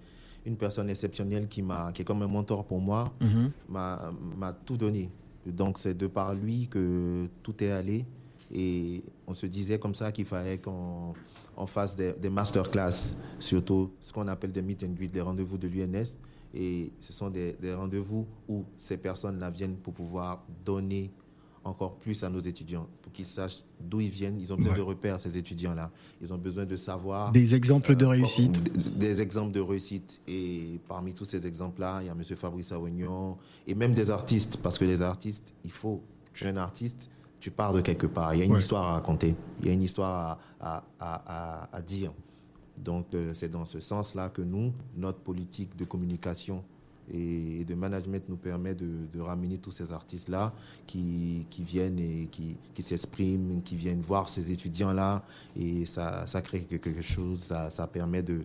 une 0.46 0.58
personne 0.58 0.90
exceptionnelle, 0.90 1.48
qui, 1.48 1.64
qui 1.94 2.02
est 2.02 2.06
comme 2.06 2.22
un 2.22 2.28
mentor 2.28 2.66
pour 2.66 2.82
moi, 2.82 3.14
mhm. 3.22 3.52
m'a 3.70 4.54
tout 4.66 4.78
donné. 4.78 5.10
Donc 5.46 5.78
c'est 5.80 5.94
de 5.94 6.08
par 6.08 6.34
lui 6.34 6.68
que 6.68 7.28
tout 7.42 7.64
est 7.64 7.72
allé. 7.72 8.06
Et 8.54 9.04
on 9.26 9.34
se 9.34 9.46
disait 9.46 9.80
comme 9.80 9.96
ça 9.96 10.12
qu'il 10.12 10.26
fallait 10.26 10.60
qu'on 10.60 11.14
fasse 11.66 11.96
des, 11.96 12.14
des 12.14 12.30
masterclass, 12.30 13.16
surtout 13.40 13.92
ce 14.00 14.14
qu'on 14.14 14.28
appelle 14.28 14.52
des 14.52 14.62
meet 14.62 14.84
and 14.84 14.94
greet, 14.96 15.08
des 15.08 15.22
rendez-vous 15.22 15.58
de 15.58 15.68
l'UNS. 15.68 16.18
Et 16.54 16.92
ce 17.00 17.14
sont 17.14 17.30
des, 17.30 17.56
rendez-vous 17.74 18.28
où 18.48 18.64
ces 18.78 18.98
personnes-là 18.98 19.50
viennent 19.50 19.76
pour 19.76 19.94
pouvoir 19.94 20.46
donner 20.64 21.12
encore 21.66 21.96
plus 21.96 22.24
à 22.24 22.30
nos 22.30 22.40
étudiants, 22.40 22.88
pour 23.02 23.12
qu'ils 23.14 23.26
sachent 23.26 23.64
d'où 23.80 24.02
ils 24.02 24.10
viennent. 24.10 24.38
Ils 24.40 24.52
ont 24.52 24.58
besoin 24.58 24.76
de 24.76 24.82
repères, 24.82 25.20
ces 25.22 25.38
étudiants-là. 25.38 25.92
Ils 26.22 26.34
ont 26.34 26.38
besoin 26.38 26.66
de 26.66 26.76
savoir... 26.76 27.32
Des 27.32 27.56
exemples 27.56 27.96
de 27.96 28.06
euh, 28.06 28.10
réussite. 28.10 28.98
Des, 29.00 29.22
exemples 29.22 29.54
de 29.54 29.62
réussite. 29.62 30.22
Et 30.28 30.80
parmi 30.90 31.14
tous 31.14 31.26
ces 31.26 31.48
exemples-là, 31.48 32.00
il 32.02 32.08
y 32.08 32.10
a 32.10 32.12
M. 32.12 32.22
Fabrice 32.36 32.74
Awignon 32.74 33.38
et 33.66 33.76
même 33.76 33.94
des 33.94 34.12
artistes, 34.12 34.58
parce 34.62 34.78
que 34.78 34.86
les 34.86 35.02
artistes, 35.02 35.54
il 35.64 35.72
faut... 35.72 36.02
Tu 36.34 36.44
es 36.44 36.48
un 36.48 36.58
artiste, 36.58 37.10
tu 37.40 37.52
pars 37.52 37.74
de 37.74 37.80
quelque 37.80 38.08
part. 38.08 38.34
Il 38.34 38.40
y 38.40 38.42
a 38.42 38.46
une 38.46 38.58
histoire 38.58 38.84
à 38.84 38.94
raconter. 38.94 39.36
Il 39.62 39.68
y 39.68 39.70
a 39.70 39.74
une 39.74 39.84
histoire 39.84 40.40
à, 40.60 40.84
à, 41.00 41.70
à 41.72 41.82
dire. 41.82 42.12
Donc 42.78 43.08
euh, 43.14 43.32
c'est 43.34 43.50
dans 43.50 43.66
ce 43.66 43.80
sens-là 43.80 44.30
que 44.30 44.42
nous, 44.42 44.74
notre 44.98 45.20
politique 45.20 45.76
de 45.76 45.86
communication 45.86 46.64
et 47.14 47.66
de 47.66 47.76
management 47.76 48.24
nous 48.30 48.38
permet 48.38 48.76
de, 48.76 49.20
ramener 49.20 49.58
tous 49.58 49.72
ces 49.72 49.92
artistes-là 49.92 50.54
qui, 50.88 51.46
qui, 51.50 51.64
viennent 51.64 52.00
et 52.00 52.28
qui, 52.32 52.56
qui 52.74 52.82
s'expriment, 52.82 53.62
qui 53.62 53.76
viennent 53.76 54.02
voir 54.02 54.30
ces 54.30 54.52
étudiants-là. 54.52 55.24
Et 55.56 55.86
ça, 55.86 56.26
ça 56.26 56.42
crée 56.42 56.62
quelque 56.62 57.02
chose, 57.02 57.40
ça, 57.40 57.70
ça 57.70 57.88
permet 57.88 58.24
de, 58.24 58.42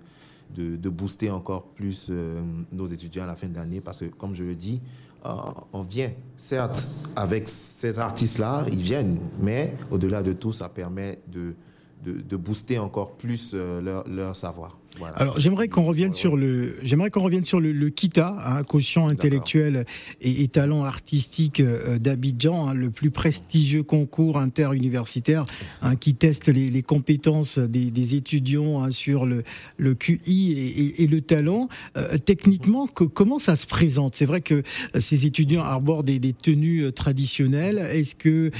de, 0.57 0.89
booster 0.89 1.31
encore 1.31 1.65
plus 1.69 2.09
euh, 2.11 2.41
nos 2.73 2.87
étudiants 2.87 3.25
à 3.25 3.27
la 3.27 3.37
fin 3.37 3.49
de 3.49 3.55
l'année. 3.55 3.81
Parce 3.81 3.99
que, 3.99 4.07
comme 4.07 4.35
je 4.35 4.45
le 4.45 4.55
dis, 4.55 4.81
euh, 5.25 5.31
on 5.73 5.83
vient, 5.83 6.11
certes, 6.37 6.89
avec 7.17 7.49
ces 7.49 7.99
artistes-là, 7.99 8.67
ils 8.71 8.81
viennent, 8.81 9.19
mais 9.41 9.75
au-delà 9.91 10.23
de 10.23 10.33
tout, 10.33 10.53
ça 10.53 10.69
permet 10.69 11.19
de 11.29 11.55
de, 12.03 12.37
booster 12.37 12.79
encore 12.79 13.17
plus 13.17 13.53
euh, 13.55 13.81
leur, 13.81 14.09
leur 14.09 14.37
savoir. 14.37 14.79
Alors 15.17 15.39
j'aimerais 15.39 15.69
qu'on 15.69 15.85
revienne 15.85 16.15
sur 16.15 16.37
le, 16.37 16.77
j'aimerais 16.83 17.11
qu'on 17.11 17.23
revienne 17.23 17.45
sur 17.45 17.61
le, 17.61 17.89
KITA, 17.91 18.37
hein, 18.45 18.63
quotient 18.65 19.09
intellectuel 19.09 19.87
et, 20.21 20.49
talent 20.49 20.85
artistique 20.85 21.61
euh, 21.61 21.99
d'Abidjan, 21.99 22.69
hein, 22.69 22.75
le 22.75 22.91
plus 22.91 23.11
prestigieux 23.11 23.83
concours 23.83 24.39
interuniversitaire 24.39 25.45
hein, 25.83 25.97
qui 25.97 26.15
teste 26.15 26.49
les, 26.49 26.71
les 26.71 26.83
compétences 26.83 27.59
des, 27.59 27.91
des 27.91 28.15
étudiants 28.15 28.83
hein, 28.83 28.91
sur 28.91 29.27
le, 29.27 29.45
le 29.77 29.95
QI 29.95 30.53
et, 30.53 31.03
et, 31.03 31.07
le 31.07 31.21
talent. 31.21 31.69
Euh, 31.97 32.19
techniquement, 32.19 32.87
que, 32.87 33.05
comment 33.05 33.39
ça 33.39 33.57
se 33.57 33.67
présente? 33.67 34.15
C'est 34.15 34.27
vrai 34.27 34.41
que 34.41 34.55
euh, 34.55 35.01
ces 35.01 35.27
étudiants 35.27 35.63
arborent 35.63 36.03
des, 36.03 36.19
des 36.19 36.33
tenues 36.33 36.93
traditionnelles. 36.93 37.79
Est-ce 37.79 38.15
que 38.15 38.51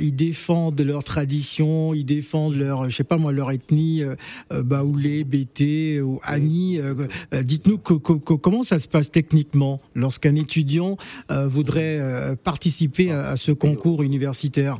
ils 0.00 0.14
défendent 0.14 0.80
leur 0.80 1.02
tradition, 1.02 1.94
ils 1.94 2.04
défendent 2.04 2.56
leur, 2.56 2.88
je 2.88 2.96
sais 2.96 3.04
pas 3.04 3.16
moi, 3.16 3.32
leur 3.32 3.50
ethnie, 3.50 4.02
baoulé, 4.50 5.24
bété 5.24 5.77
ou 6.02 6.20
Annie, 6.24 6.78
euh, 6.78 6.94
euh, 7.34 7.42
dites-nous 7.42 7.78
comment 7.78 8.62
ça 8.62 8.78
se 8.78 8.88
passe 8.88 9.10
techniquement 9.10 9.80
lorsqu'un 9.94 10.34
étudiant 10.34 10.96
euh, 11.30 11.48
voudrait 11.48 12.36
participer 12.44 13.12
à, 13.12 13.36
ce 13.36 13.52
concours 13.52 14.02
universitaire? 14.02 14.78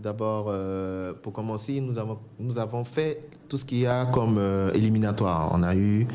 D'abord, 0.00 0.52
pour 1.22 1.32
commencer, 1.32 1.80
nous 1.80 1.98
avons, 1.98 2.18
nous 2.38 2.58
avons 2.58 2.84
fait 2.84 3.20
tout 3.48 3.56
ce 3.56 3.64
qu'il 3.64 3.78
y 3.78 3.86
a 3.86 4.06
comme 4.06 4.40
éliminatoire. 4.74 5.50
On 5.54 5.62
a 5.62 5.74
eu 5.74 6.06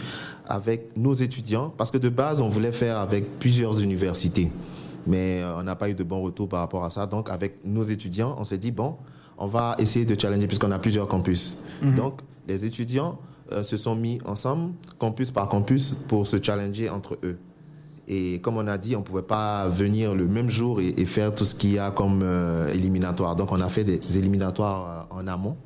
avec 0.46 0.96
nos 0.98 1.14
étudiants, 1.14 1.74
parce 1.76 1.90
que 1.90 1.98
de 1.98 2.10
base, 2.10 2.42
on 2.42 2.50
voulait 2.50 2.74
faire 2.74 2.98
avec 2.98 3.40
plusieurs 3.40 3.80
universités, 3.80 4.52
mais 5.08 5.42
on 5.58 5.64
n'a 5.64 5.76
pas 5.76 5.90
eu 5.90 5.94
de 5.94 6.04
bon 6.04 6.22
retour 6.22 6.50
par 6.50 6.60
rapport 6.60 6.84
à 6.84 6.90
ça. 6.90 7.08
Donc, 7.08 7.30
avec 7.30 7.66
nos 7.66 7.84
étudiants, 7.84 8.36
on 8.38 8.44
s'est 8.44 8.58
dit, 8.58 8.72
bon, 8.72 8.98
on 9.40 9.48
va 9.48 9.76
essayer 9.80 10.06
de 10.06 10.20
challenger 10.20 10.48
puisqu'on 10.48 10.72
a 10.72 10.80
plusieurs 10.80 11.08
campus. 11.08 11.60
Mhm. 11.82 11.96
Donc, 11.96 12.22
les 12.50 12.66
étudiants 12.66 13.20
euh, 13.54 13.64
se 13.64 13.78
sont 13.78 13.96
mis 13.96 14.20
ensemble, 14.26 14.74
campus 14.98 15.32
par 15.32 15.48
campus, 15.48 15.94
pour 16.08 16.28
se 16.28 16.42
challenger 16.42 16.90
entre 16.90 17.18
eux. 17.24 17.38
Et 18.08 18.40
comme 18.42 18.58
on 18.58 18.66
a 18.66 18.80
dit, 18.80 18.96
on 18.96 19.00
ne 19.00 19.04
pouvait 19.04 19.22
pas 19.22 19.70
venir 19.70 20.16
le 20.16 20.28
même 20.28 20.50
jour 20.50 20.82
et, 20.82 21.06
faire 21.06 21.34
tout 21.34 21.46
ce 21.46 21.54
qu'il 21.54 21.74
y 21.74 21.80
a 21.80 21.92
comme 21.92 22.22
euh, 22.24 22.74
éliminatoire. 22.74 23.36
Donc, 23.36 23.52
on 23.52 23.62
a 23.62 23.70
fait 23.70 23.84
des 23.84 24.18
éliminatoires 24.18 25.08
euh, 25.12 25.16
en 25.22 25.28
amont. 25.28 25.58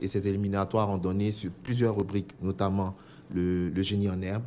Et 0.00 0.06
ces 0.06 0.26
éliminatoires 0.26 0.88
ont 0.88 0.96
donné 0.96 1.30
sur 1.30 1.50
plusieurs 1.50 1.94
rubriques, 1.94 2.32
notamment 2.42 2.96
le, 3.32 3.70
génie 3.82 4.08
en 4.08 4.20
herbe, 4.22 4.42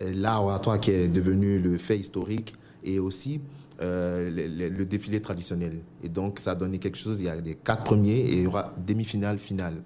l'art 0.00 0.44
oratoire 0.44 0.78
qui 0.78 0.92
est 0.92 1.08
devenu 1.08 1.58
le 1.58 1.76
fait 1.76 1.98
historique, 1.98 2.54
et 2.84 3.00
aussi 3.00 3.40
le, 3.80 4.68
le, 4.68 4.86
défilé 4.86 5.20
traditionnel. 5.20 5.80
Et 6.04 6.08
donc, 6.08 6.38
ça 6.38 6.52
a 6.52 6.54
donné 6.54 6.78
quelque 6.78 6.98
chose. 6.98 7.20
Il 7.20 7.26
y 7.26 7.28
a 7.28 7.40
des 7.40 7.56
quatre 7.56 7.82
premiers 7.82 8.20
et 8.20 8.34
il 8.34 8.42
y 8.42 8.46
aura 8.46 8.72
demi-finale, 8.86 9.38
finale. 9.38 9.82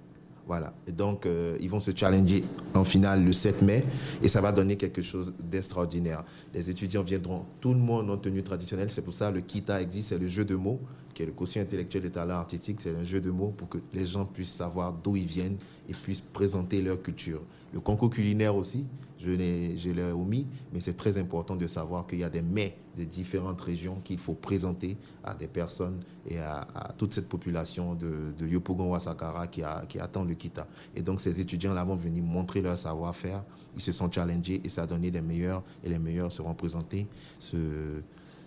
Voilà. 0.47 0.73
Et 0.87 0.93
donc, 0.93 1.25
euh, 1.25 1.57
ils 1.61 1.71
vont 1.71 1.81
se 1.81 1.93
challenger 1.95 2.45
en 2.75 2.85
finale 2.85 3.25
le 3.25 3.33
7 3.33 3.63
mai 3.63 3.85
et 4.23 4.29
ça 4.29 4.41
va 4.41 4.53
donner 4.53 4.77
quelque 4.77 5.03
chose 5.03 5.33
d'extraordinaire. 5.39 6.25
Les 6.53 6.69
étudiants 6.69 7.03
viendront, 7.03 7.45
tout 7.61 7.73
le 7.73 7.81
monde 7.81 8.11
en 8.11 8.17
tenue 8.17 8.43
traditionnelle. 8.43 8.91
C'est 8.91 9.03
pour 9.03 9.15
ça 9.15 9.31
le 9.31 9.41
KITA 9.41 9.81
existe, 9.81 10.09
c'est 10.11 10.19
le 10.19 10.27
jeu 10.27 10.45
de 10.45 10.57
mots, 10.57 10.81
qui 11.15 11.23
est 11.23 11.27
le 11.27 11.33
quotient 11.33 11.63
intellectuel 11.63 12.05
et 12.07 12.11
talent 12.11 12.35
artistique. 12.35 12.81
C'est 12.81 12.95
un 12.95 13.05
jeu 13.05 13.21
de 13.21 13.31
mots 13.31 13.53
pour 13.57 13.69
que 13.69 13.79
les 13.93 14.07
gens 14.07 14.25
puissent 14.25 14.55
savoir 14.55 14.93
d'où 14.93 15.17
ils 15.17 15.27
viennent 15.27 15.57
et 15.89 15.93
puissent 15.95 16.23
présenter 16.33 16.83
leur 16.83 17.01
culture. 17.03 17.43
Le 17.73 17.81
concours 17.81 18.11
culinaire 18.11 18.55
aussi, 18.55 18.85
je 19.19 19.31
l'ai 19.31 20.13
omis, 20.13 20.47
mais 20.73 20.81
c'est 20.81 20.97
très 20.97 21.17
important 21.17 21.57
de 21.57 21.67
savoir 21.67 22.07
qu'il 22.07 22.19
y 22.19 22.25
a 22.25 22.29
des 22.29 22.43
mets 22.43 22.77
de 22.99 23.05
différentes 23.05 23.61
régions 23.61 23.97
qu'il 24.05 24.19
faut 24.19 24.35
présenter 24.35 24.99
à 25.25 25.35
des 25.35 25.47
personnes 25.47 26.01
et 26.29 26.39
à, 26.39 26.67
toute 26.99 27.15
cette 27.15 27.29
population 27.29 27.95
de, 27.95 28.33
de 28.39 28.47
Yopougon 28.47 28.91
Wasakara 28.91 29.47
qui, 29.47 29.63
qui 29.89 29.99
attend 29.99 30.25
le 30.25 30.35
Kita. 30.35 30.67
Et 30.95 31.03
donc 31.03 31.21
ces 31.21 31.41
étudiants-là 31.41 31.85
vont 31.85 31.97
venir 31.97 32.23
montrer 32.23 32.61
leur 32.61 32.77
savoir-faire, 32.77 33.43
ils 33.75 33.83
se 33.83 33.93
sont 33.93 34.11
challengés 34.11 34.61
et 34.65 34.69
ça 34.69 34.83
a 34.83 34.87
donné 34.87 35.11
des 35.11 35.23
meilleurs 35.23 35.63
et 35.83 35.89
les 35.89 35.99
meilleurs 35.99 36.31
seront 36.31 36.55
présentés 36.55 37.07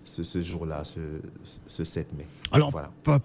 ce, 0.05 0.41
jour-là, 0.41 0.83
ce, 0.83 0.99
ce, 1.67 1.83
7 1.83 2.13
mai. 2.17 2.27
Alors, 2.51 2.71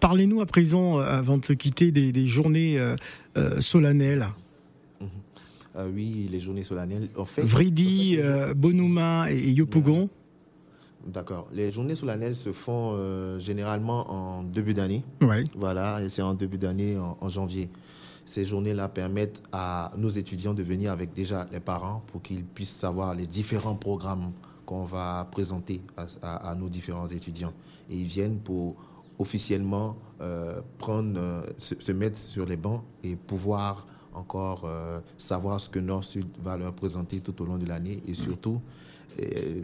parlez-nous 0.01 0.41
à 0.41 0.47
présent, 0.47 0.99
euh, 0.99 1.05
avant 1.05 1.39
de 1.39 1.45
se 1.45 1.53
quitter, 1.53 1.93
des, 1.93 2.27
journées 2.27 2.79
euh, 2.79 2.97
euh, 3.37 3.61
solennelles. 3.61 4.27
Mhm. 5.01 5.95
oui, 5.95 6.29
les 6.31 6.41
journées 6.41 6.65
solennelles. 6.65 7.09
En 7.17 7.25
fait, 7.25 7.43
Vridi, 7.43 8.19
Bonouma 8.57 9.31
et 9.31 9.51
Yopougon. 9.51 10.09
D'accord. 11.07 11.49
Les 11.55 11.71
journées 11.71 11.95
solennelles 11.95 12.37
se 12.37 12.53
font 12.53 13.39
généralement 13.39 14.11
en 14.11 14.43
début 14.43 14.75
d'année. 14.75 15.03
Oui. 15.23 15.45
Voilà, 15.57 16.03
et 16.03 16.09
c'est 16.09 16.23
en 16.23 16.35
début 16.35 16.59
d'année, 16.59 16.99
en, 16.99 17.29
janvier. 17.29 17.71
Ces 18.27 18.45
journées-là 18.45 18.89
permettent 18.89 19.43
à 19.51 19.93
nos 19.97 20.11
étudiants 20.11 20.55
de 20.55 20.63
venir 20.63 20.93
avec 20.93 21.13
déjà 21.15 21.49
les 21.53 21.59
parents 21.59 22.03
pour 22.09 22.23
qu'ils 22.23 22.45
puissent 22.45 22.77
savoir 22.77 23.15
les 23.15 23.27
différents 23.27 23.75
programmes 23.75 24.31
qu'on 24.71 24.85
va 24.85 25.27
présenter 25.33 25.83
à, 26.23 26.55
nos 26.55 26.69
différents 26.69 27.09
étudiants. 27.09 27.53
Et 27.91 27.97
ils 27.97 28.07
viennent 28.07 28.39
pour 28.39 28.77
officiellement 29.19 29.97
euh, 30.21 30.61
prendre, 30.79 31.19
euh, 31.19 31.43
se, 31.59 31.91
mettre 31.91 32.17
sur 32.17 32.47
les 32.47 32.57
bancs 32.57 32.85
et 33.03 33.17
pouvoir 33.17 33.89
encore 34.15 34.69
savoir 35.19 35.61
ce 35.61 35.69
que 35.69 35.79
Nord-Sud 35.79 36.27
va 36.43 36.57
leur 36.57 36.73
présenter 36.73 37.21
tout 37.21 37.41
au 37.43 37.45
long 37.45 37.59
de 37.59 37.67
l'année 37.67 38.03
et 38.09 38.15
surtout 38.15 38.61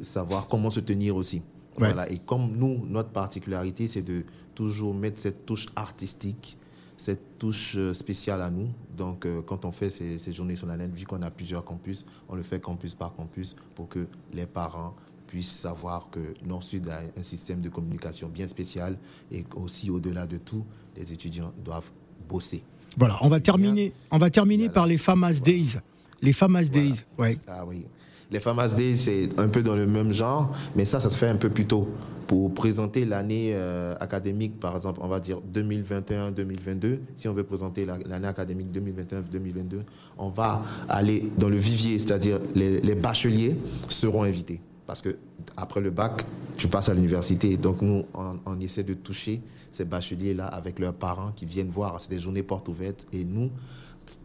savoir 0.03 0.47
comment 0.47 0.71
se 0.71 0.79
tenir 0.79 1.17
aussi. 1.17 1.43
Voilà. 1.77 2.09
Et 2.11 2.19
comme 2.19 2.53
nous, 2.57 2.87
notre 2.87 3.11
particularité, 3.11 3.89
c'est 3.89 4.03
de 4.03 4.25
toujours 4.55 4.95
mettre 4.95 5.19
cette 5.19 5.47
touche 5.47 5.67
artistique, 5.75 6.57
cette 6.97 7.39
touche 7.39 7.77
spéciale 7.93 8.43
à 8.43 8.51
nous. 8.51 8.69
Donc, 8.97 9.27
quand 9.47 9.65
on 9.65 9.73
fait 9.73 9.91
ces, 9.91 10.19
ces 10.19 10.33
journées 10.33 10.57
solennelles, 10.57 10.91
vu 10.91 11.05
qu'on 11.05 11.23
a 11.23 11.31
plusieurs 11.31 11.65
campus, 11.65 12.07
on 12.29 12.35
le 12.35 12.43
fait 12.43 12.61
campus 12.61 12.95
par 12.95 13.15
campus 13.15 13.55
pour 13.75 13.89
que 13.89 14.07
les 14.33 14.47
parents 14.47 14.95
puissent 15.27 15.55
savoir 15.55 16.09
que 16.11 16.21
Nord-Sud 16.45 16.89
a 16.89 17.01
un 17.19 17.23
système 17.23 17.61
de 17.61 17.69
communication 17.69 18.29
bien 18.29 18.49
spécial 18.49 18.97
et 19.31 19.45
aussi, 19.57 19.91
au-delà 19.91 20.27
de 20.27 20.37
tout, 20.37 20.65
les 20.97 21.13
étudiants 21.13 21.53
doivent 21.65 21.91
bosser. 22.29 22.63
Voilà, 22.97 23.19
on 23.21 23.29
va 23.29 23.41
terminer, 23.41 23.93
on 24.11 24.19
va 24.19 24.31
terminer 24.31 24.69
par 24.69 24.87
les 24.87 24.97
Famas 24.97 25.41
Days. 25.41 25.79
Les 26.23 26.33
Famas 26.33 26.65
Days, 26.65 27.05
ouais. 27.19 27.39
Ah 27.47 27.65
oui. 27.67 27.85
Les 28.31 28.41
Famas 28.41 28.69
Days, 28.69 28.99
c'est 28.99 29.29
un 29.39 29.49
peu 29.49 29.63
dans 29.63 29.77
le 29.77 29.87
même 29.87 30.13
genre, 30.13 30.53
mais 30.75 30.85
ça, 30.85 30.99
ça 30.99 31.11
se 31.11 31.17
fait 31.17 31.29
un 31.29 31.37
peu 31.37 31.49
plus 31.49 31.67
tôt. 31.67 31.89
Pour 32.27 32.53
présenter 32.55 33.05
l'année 33.05 33.53
euh, 33.55 33.95
académique, 34.01 34.59
par 34.59 34.75
exemple, 34.75 34.99
on 35.01 35.07
va 35.07 35.21
dire 35.21 35.39
2021-2022, 35.55 36.99
si 37.15 37.29
on 37.29 37.33
veut 37.33 37.45
présenter 37.45 37.87
l'année 37.87 38.27
académique 38.27 38.67
2021-2022, 38.75 39.83
on 40.19 40.31
va 40.31 40.65
aller 40.89 41.31
dans 41.39 41.49
le 41.49 41.57
vivier, 41.57 42.01
c'est-à-dire 42.01 42.41
les, 42.57 42.95
bacheliers 42.97 43.57
seront 43.89 44.25
invités 44.25 44.61
parce 44.89 45.03
que 45.03 45.17
après 45.57 45.81
le 45.81 45.91
bac, 45.91 46.25
tu 46.57 46.69
passes 46.69 46.89
à 46.89 46.95
l'université. 46.95 47.57
Donc 47.57 47.83
nous, 47.83 48.05
on, 48.15 48.61
essaie 48.61 48.85
de 48.85 48.95
toucher 48.95 49.41
ces 49.71 49.85
bacheliers-là 49.85 50.47
avec 50.47 50.79
leurs 50.79 50.95
parents 50.95 51.33
qui 51.35 51.45
viennent 51.45 51.71
voir. 51.71 52.01
C'est 52.01 52.11
des 52.11 52.21
journées 52.21 52.43
portes 52.43 52.69
ouvertes. 52.69 53.07
Et 53.13 53.25
nous, 53.25 53.51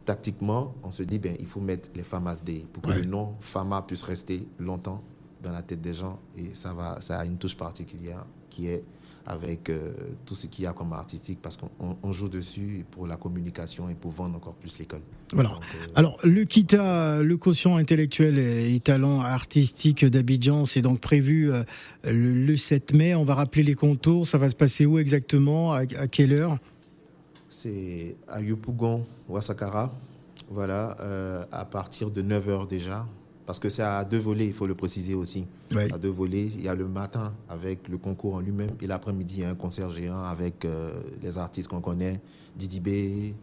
tactiquement, 0.06 0.76
on 0.84 0.92
se 0.92 1.04
dit, 1.04 1.20
ben, 1.20 1.36
il 1.40 1.48
faut 1.48 1.62
mettre 1.62 1.90
les 1.96 2.04
FAMAS 2.04 2.42
Day 2.44 2.66
pour 2.72 2.84
que 2.84 2.92
le 2.92 3.06
nom 3.06 3.36
FAMA 3.40 3.82
puisse 3.84 4.04
rester 4.04 4.48
longtemps 4.60 5.02
dans 5.42 5.52
la 5.52 5.62
tête 5.62 5.82
des 5.82 5.94
gens. 5.94 6.20
Et 6.38 6.54
ça, 6.54 6.74
va, 6.74 7.02
ça 7.02 7.20
a 7.20 7.26
une 7.26 7.38
touche 7.38 7.56
particulière 7.56 8.26
qui 8.50 8.68
est 8.68 8.84
avec 9.26 9.70
euh, 9.70 9.92
tout 10.26 10.36
ce 10.36 10.48
qu'il 10.48 10.64
y 10.64 10.68
a 10.68 10.74
comme 10.74 10.94
artistique 10.94 11.40
parce 11.42 11.58
qu'on 11.58 12.12
joue 12.12 12.30
dessus 12.30 12.86
pour 12.92 13.08
la 13.08 13.18
communication 13.18 13.90
et 13.90 13.94
pour 13.94 14.12
vendre 14.12 14.36
encore 14.36 14.56
plus 14.56 14.80
l'école. 14.80 15.02
Voilà. 15.34 15.52
Euh, 15.52 15.88
Alors, 15.96 16.18
le 16.24 16.44
KITA, 16.44 17.22
le 17.22 17.38
quotient 17.38 17.78
intellectuel 17.78 18.38
et, 18.40 18.80
talent 18.80 19.22
artistique 19.22 20.06
d'Abidjan, 20.06 20.66
c'est 20.66 20.82
donc 20.82 21.00
prévu 21.00 21.52
euh, 21.52 21.64
le, 22.04 22.58
7 22.58 22.94
mai. 22.94 23.16
On 23.16 23.24
va 23.24 23.36
rappeler 23.36 23.64
les 23.64 23.76
contours. 23.76 24.28
Ça 24.28 24.38
va 24.38 24.50
se 24.50 24.56
passer 24.56 24.86
où 24.86 24.98
exactement? 24.98 25.74
À, 25.74 25.86
quelle 25.86 26.34
heure? 26.34 26.58
C'est 27.62 28.16
à 28.28 28.42
Yopougon, 28.42 29.06
Ouassakara. 29.30 29.92
Voilà, 30.50 30.98
à 31.52 31.64
partir 31.64 32.10
de 32.10 32.24
9h 32.24 32.68
déjà 32.68 33.06
parce 33.46 33.60
que 33.60 33.70
c'est 33.70 33.84
à 33.84 34.04
deux 34.06 34.18
volets, 34.18 34.48
il 34.48 34.54
faut 34.54 34.66
le 34.66 34.76
préciser 34.76 35.14
aussi. 35.14 35.46
À 35.76 35.98
deux 35.98 36.10
volets, 36.10 36.46
il 36.46 36.62
y 36.62 36.70
a 36.70 36.74
le 36.74 36.88
matin 36.88 37.34
avec 37.50 37.88
le 37.88 37.98
concours 37.98 38.36
en 38.36 38.40
lui-même, 38.40 38.72
et 38.82 38.88
l'après-midi, 38.88 39.36
il 39.38 39.42
y 39.42 39.46
a 39.46 39.50
un 39.50 39.56
concert 39.56 39.90
géant 39.92 40.24
avec 40.24 40.64
euh, 40.64 41.02
les 41.22 41.38
artistes 41.38 41.68
qu'on 41.68 41.82
connaît, 41.82 42.22
Didi 42.56 42.80
B, 42.80 42.88
et 42.88 43.34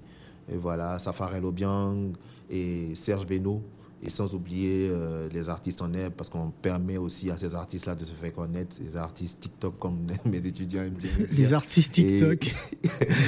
voilà, 0.50 0.98
Safarel 0.98 1.44
Obiang 1.44 2.12
et 2.50 2.94
Serge 2.94 3.26
Beno. 3.26 3.62
Et 4.02 4.10
sans 4.10 4.32
oublier 4.34 4.88
euh, 4.90 5.28
les 5.32 5.48
artistes 5.48 5.82
en 5.82 5.92
herbe, 5.92 6.12
parce 6.16 6.30
qu'on 6.30 6.50
permet 6.50 6.96
aussi 6.98 7.30
à 7.30 7.38
ces 7.38 7.54
artistes-là 7.54 7.96
de 7.96 8.04
se 8.04 8.12
faire 8.12 8.32
connaître, 8.32 8.76
les 8.80 8.96
artistes 8.96 9.40
TikTok, 9.40 9.78
comme 9.78 10.06
mes 10.24 10.46
étudiants 10.46 10.82
aiment 10.82 10.92
bien 10.92 11.10
Les 11.36 11.52
artistes 11.52 11.92
TikTok. 11.92 12.44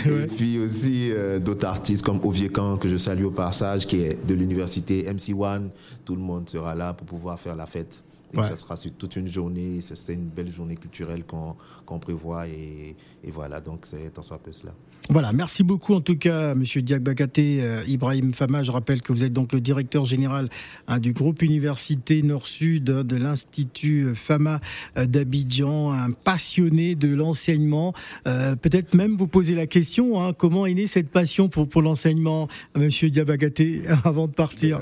Et, 0.07 0.27
puis 0.27 0.59
aussi 0.59 1.11
euh, 1.11 1.41
d'autres 1.41 1.67
artistes 1.67 2.05
comme 2.05 2.21
Oviekan, 2.25 2.77
que 2.77 2.89
je 2.89 2.97
salue 2.97 3.25
au 3.25 3.33
passage, 3.33 3.87
qui 3.87 3.97
est 3.97 4.25
de 4.27 4.35
l'université 4.35 5.03
MC1. 5.13 5.71
Tout 6.05 6.15
le 6.15 6.23
monde 6.23 6.49
sera 6.49 6.75
là 6.75 6.95
pour 6.95 7.07
pouvoir 7.07 7.41
faire 7.41 7.57
la 7.57 7.67
fête. 7.67 8.05
Et 8.33 8.43
ça 8.43 8.57
sera 8.57 8.77
sur 8.77 8.93
toute 8.93 9.17
une 9.17 9.27
journée. 9.27 9.81
C'est 9.81 10.15
une 10.15 10.29
belle 10.29 10.51
journée 10.51 10.77
culturelle 10.77 11.25
qu'on 11.25 11.99
prévoit. 11.99 12.47
Et, 12.49 12.97
voilà, 13.25 13.61
donc 13.61 13.87
c'est 13.87 14.19
en 14.19 14.23
soi 14.23 14.39
peu 14.39 14.53
cela. 14.53 14.73
Voilà, 15.09 15.33
merci 15.33 15.65
beaucoup 15.65 15.95
en 15.95 16.01
tout 16.01 16.17
cas, 16.17 16.55
Monsieur 16.55 16.83
Diakbakate, 16.83 17.39
euh, 17.39 17.83
Ibrahim 17.89 18.33
Fama. 18.33 18.63
Je 18.63 18.71
rappelle 18.71 19.03
que 19.03 19.13
vous 19.13 19.25
êtes 19.25 19.33
donc 19.33 19.53
le 19.53 19.61
directeur 19.61 20.05
général 20.05 20.49
hein, 20.87 21.01
du 21.01 21.13
groupe 21.13 21.43
Université 21.43 22.23
Nord-Sud 22.23 22.85
de 22.85 23.17
l'Institut 23.17 24.15
Fama 24.15 24.61
euh, 24.97 25.07
d'Abidjan, 25.07 25.91
un 25.91 26.13
passionné 26.13 26.95
de 26.95 27.13
l'enseignement. 27.13 27.93
Euh, 28.29 28.55
peut-être 28.55 28.95
même 28.95 29.17
vous 29.17 29.27
poser 29.27 29.57
la 29.57 29.67
question, 29.67 30.23
hein, 30.23 30.33
comment 30.33 30.67
est 30.67 30.75
née 30.75 30.87
cette 30.87 31.09
passion 31.09 31.49
pour, 31.49 31.69
pour 31.69 31.83
l'enseignement, 31.83 32.47
Monsieur 32.77 33.11
Diakbakate, 33.11 33.63
avant 34.05 34.29
de 34.29 34.33
partir? 34.33 34.81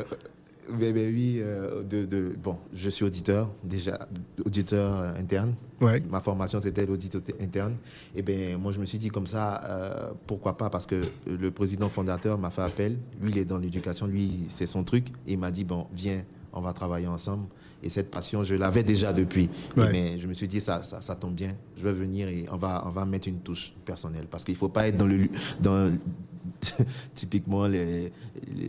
Oui, 0.70 0.92
oui 0.94 1.38
euh, 1.40 1.82
de, 1.82 2.04
de, 2.04 2.34
bon, 2.42 2.58
je 2.74 2.90
suis 2.90 3.04
auditeur, 3.04 3.50
déjà, 3.64 4.08
auditeur 4.44 5.14
interne. 5.18 5.54
Ouais. 5.80 6.02
Ma 6.10 6.20
formation, 6.20 6.60
c'était 6.60 6.86
l'auditeur 6.86 7.22
interne. 7.40 7.76
Et 8.14 8.22
bien, 8.22 8.58
moi, 8.58 8.72
je 8.72 8.80
me 8.80 8.84
suis 8.84 8.98
dit 8.98 9.08
comme 9.08 9.26
ça, 9.26 9.62
euh, 9.64 10.12
pourquoi 10.26 10.56
pas 10.56 10.70
Parce 10.70 10.86
que 10.86 11.02
le 11.26 11.50
président 11.50 11.88
fondateur 11.88 12.38
m'a 12.38 12.50
fait 12.50 12.62
appel. 12.62 12.98
Lui, 13.20 13.30
il 13.30 13.38
est 13.38 13.44
dans 13.44 13.58
l'éducation, 13.58 14.06
lui, 14.06 14.46
c'est 14.48 14.66
son 14.66 14.84
truc. 14.84 15.08
Et 15.26 15.32
il 15.32 15.38
m'a 15.38 15.50
dit, 15.50 15.64
bon, 15.64 15.86
viens, 15.94 16.22
on 16.52 16.60
va 16.60 16.72
travailler 16.72 17.06
ensemble. 17.06 17.46
Et 17.82 17.88
cette 17.88 18.10
passion, 18.10 18.42
je 18.42 18.56
l'avais 18.56 18.82
déjà 18.82 19.12
depuis. 19.12 19.48
Mais 19.76 20.18
je 20.18 20.26
me 20.26 20.34
suis 20.34 20.48
dit, 20.48 20.60
ça, 20.60 20.82
ça, 20.82 21.00
ça, 21.00 21.14
tombe 21.14 21.34
bien. 21.34 21.54
Je 21.76 21.84
vais 21.84 21.92
venir 21.92 22.26
et 22.28 22.46
on 22.50 22.56
va, 22.56 22.82
on 22.86 22.90
va 22.90 23.04
mettre 23.04 23.28
une 23.28 23.38
touche 23.38 23.72
personnelle. 23.84 24.26
Parce 24.28 24.44
qu'il 24.44 24.54
ne 24.54 24.58
faut 24.58 24.68
pas 24.68 24.88
être 24.88 24.96
dans 24.96 25.06
le, 25.06 25.28
dans, 25.60 25.96
typiquement 27.14 27.66
les, 27.66 28.12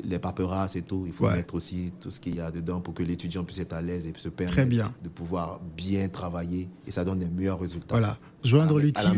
les 0.04 0.20
paperasses 0.20 0.76
et 0.76 0.82
tout. 0.82 1.04
Il 1.06 1.14
faut 1.14 1.30
mettre 1.30 1.56
aussi 1.56 1.92
tout 2.00 2.12
ce 2.12 2.20
qu'il 2.20 2.36
y 2.36 2.42
a 2.42 2.52
dedans 2.52 2.82
pour 2.82 2.94
que 2.94 3.04
l'étudiant 3.04 3.44
puisse 3.44 3.60
être 3.60 3.74
à 3.74 3.82
l'aise 3.82 4.08
et 4.08 4.14
se 4.18 4.30
permettre 4.30 4.92
de 5.02 5.10
pouvoir 5.10 5.60
bien 5.78 6.08
travailler 6.10 6.70
et 6.86 6.92
ça 6.92 7.04
donne 7.04 7.20
des 7.20 7.30
meilleurs 7.30 7.60
résultats. 7.60 7.96
Voilà, 7.96 8.18
joindre 8.44 8.80
l'utile 8.80 9.10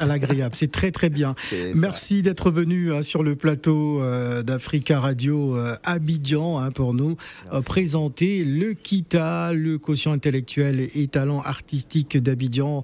à 0.00 0.06
l'agréable. 0.06 0.54
C'est 0.54 0.70
très 0.70 0.90
très 0.90 1.10
bien. 1.10 1.34
Merci 1.74 2.22
d'être 2.22 2.50
venu 2.50 2.92
hein, 2.92 3.02
sur 3.02 3.22
le 3.22 3.36
plateau 3.36 4.02
euh, 4.02 4.42
d'Africa 4.42 5.00
Radio 5.00 5.56
euh, 5.56 5.76
Abidjan 5.84 6.58
hein, 6.58 6.70
pour 6.70 6.94
nous 6.94 7.16
euh, 7.52 7.62
présenter 7.62 8.44
le 8.44 8.74
KITA, 8.74 9.52
le 9.52 9.78
quotient 9.78 10.12
intellectuel 10.12 10.88
et 10.94 11.06
talent 11.08 11.40
artistique 11.40 12.16
d'Abidjan, 12.16 12.82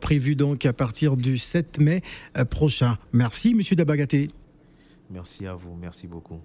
prévu 0.00 0.36
donc 0.36 0.66
à 0.66 0.72
partir 0.72 1.16
du 1.16 1.38
7 1.38 1.80
mai 1.80 2.02
prochain. 2.50 2.98
Merci, 3.12 3.54
Monsieur 3.54 3.76
Dabagaté. 3.76 4.30
Merci 5.10 5.46
à 5.46 5.54
vous, 5.54 5.76
merci 5.80 6.06
beaucoup. 6.06 6.40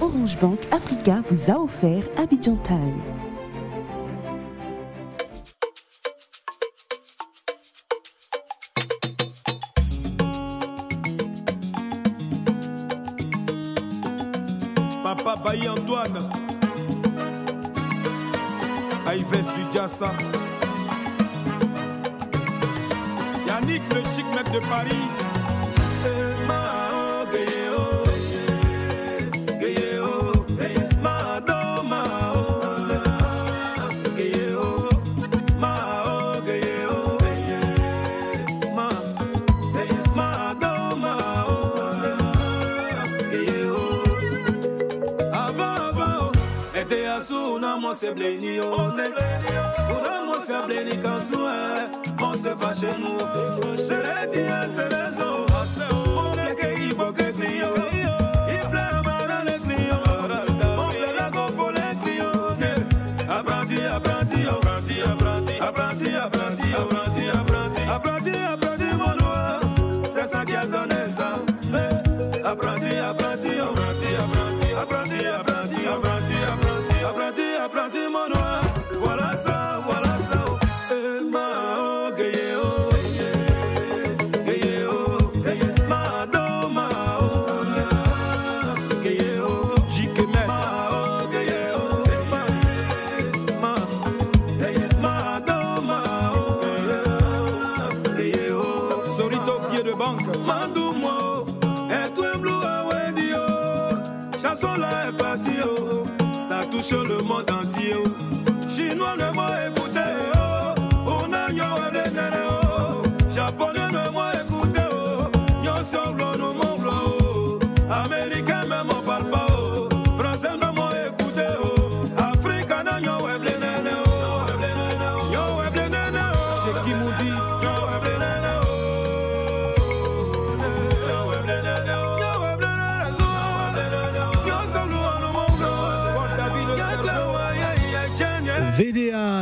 Orange 0.00 0.38
Bank 0.38 0.60
Africa 0.70 1.22
vous 1.28 1.50
a 1.50 1.58
offert 1.58 2.04
Abidjan 2.16 2.56
Time. 2.56 3.25
Papa 15.26 15.42
Bailly 15.42 15.68
Antoine, 15.68 16.30
Ives 19.08 19.48
du 19.56 19.72
Jassa, 19.72 20.12
Yannick 23.48 23.82
le 23.92 24.02
chic 24.14 24.24
mec 24.36 24.48
de 24.52 24.60
Paris. 24.68 25.25
kasu 47.16 47.54
unamose 47.54 48.14
bleni 48.14 48.56
yo 48.56 48.72
unamose 50.00 50.52
bleni 50.66 50.96
kasu 51.02 51.38
mara 59.04 59.44
le 59.44 59.58
le 70.84 70.92
a 70.92 70.95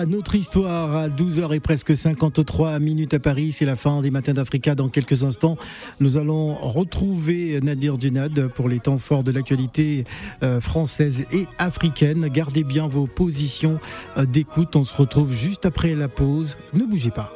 Notre 0.09 0.35
histoire 0.35 0.95
à 0.97 1.09
12h 1.09 1.55
et 1.55 1.61
presque 1.61 1.97
53 1.97 2.79
minutes 2.79 3.15
à 3.15 3.19
Paris. 3.19 3.53
C'est 3.53 3.65
la 3.65 3.77
fin 3.77 4.03
des 4.03 4.11
Matins 4.11 4.35
d'Africa. 4.35 4.75
Dans 4.75 4.89
quelques 4.89 5.25
instants, 5.25 5.57
nous 6.01 6.17
allons 6.17 6.55
retrouver 6.55 7.61
Nadir 7.63 7.99
Djenad 7.99 8.49
pour 8.49 8.69
les 8.69 8.81
temps 8.81 8.99
forts 8.99 9.25
de 9.25 9.33
l'actualité 9.33 10.05
euh, 10.43 10.61
française 10.61 11.27
et 11.33 11.47
africaine. 11.59 12.29
Gardez 12.29 12.65
bien 12.65 12.87
vos 12.87 13.07
positions 13.07 13.79
euh, 14.19 14.27
d'écoute. 14.27 14.77
On 14.77 14.85
se 14.85 14.95
retrouve 14.95 15.33
juste 15.33 15.65
après 15.65 15.95
la 15.95 16.09
pause. 16.09 16.57
Ne 16.75 16.85
bougez 16.85 17.11
pas. 17.11 17.33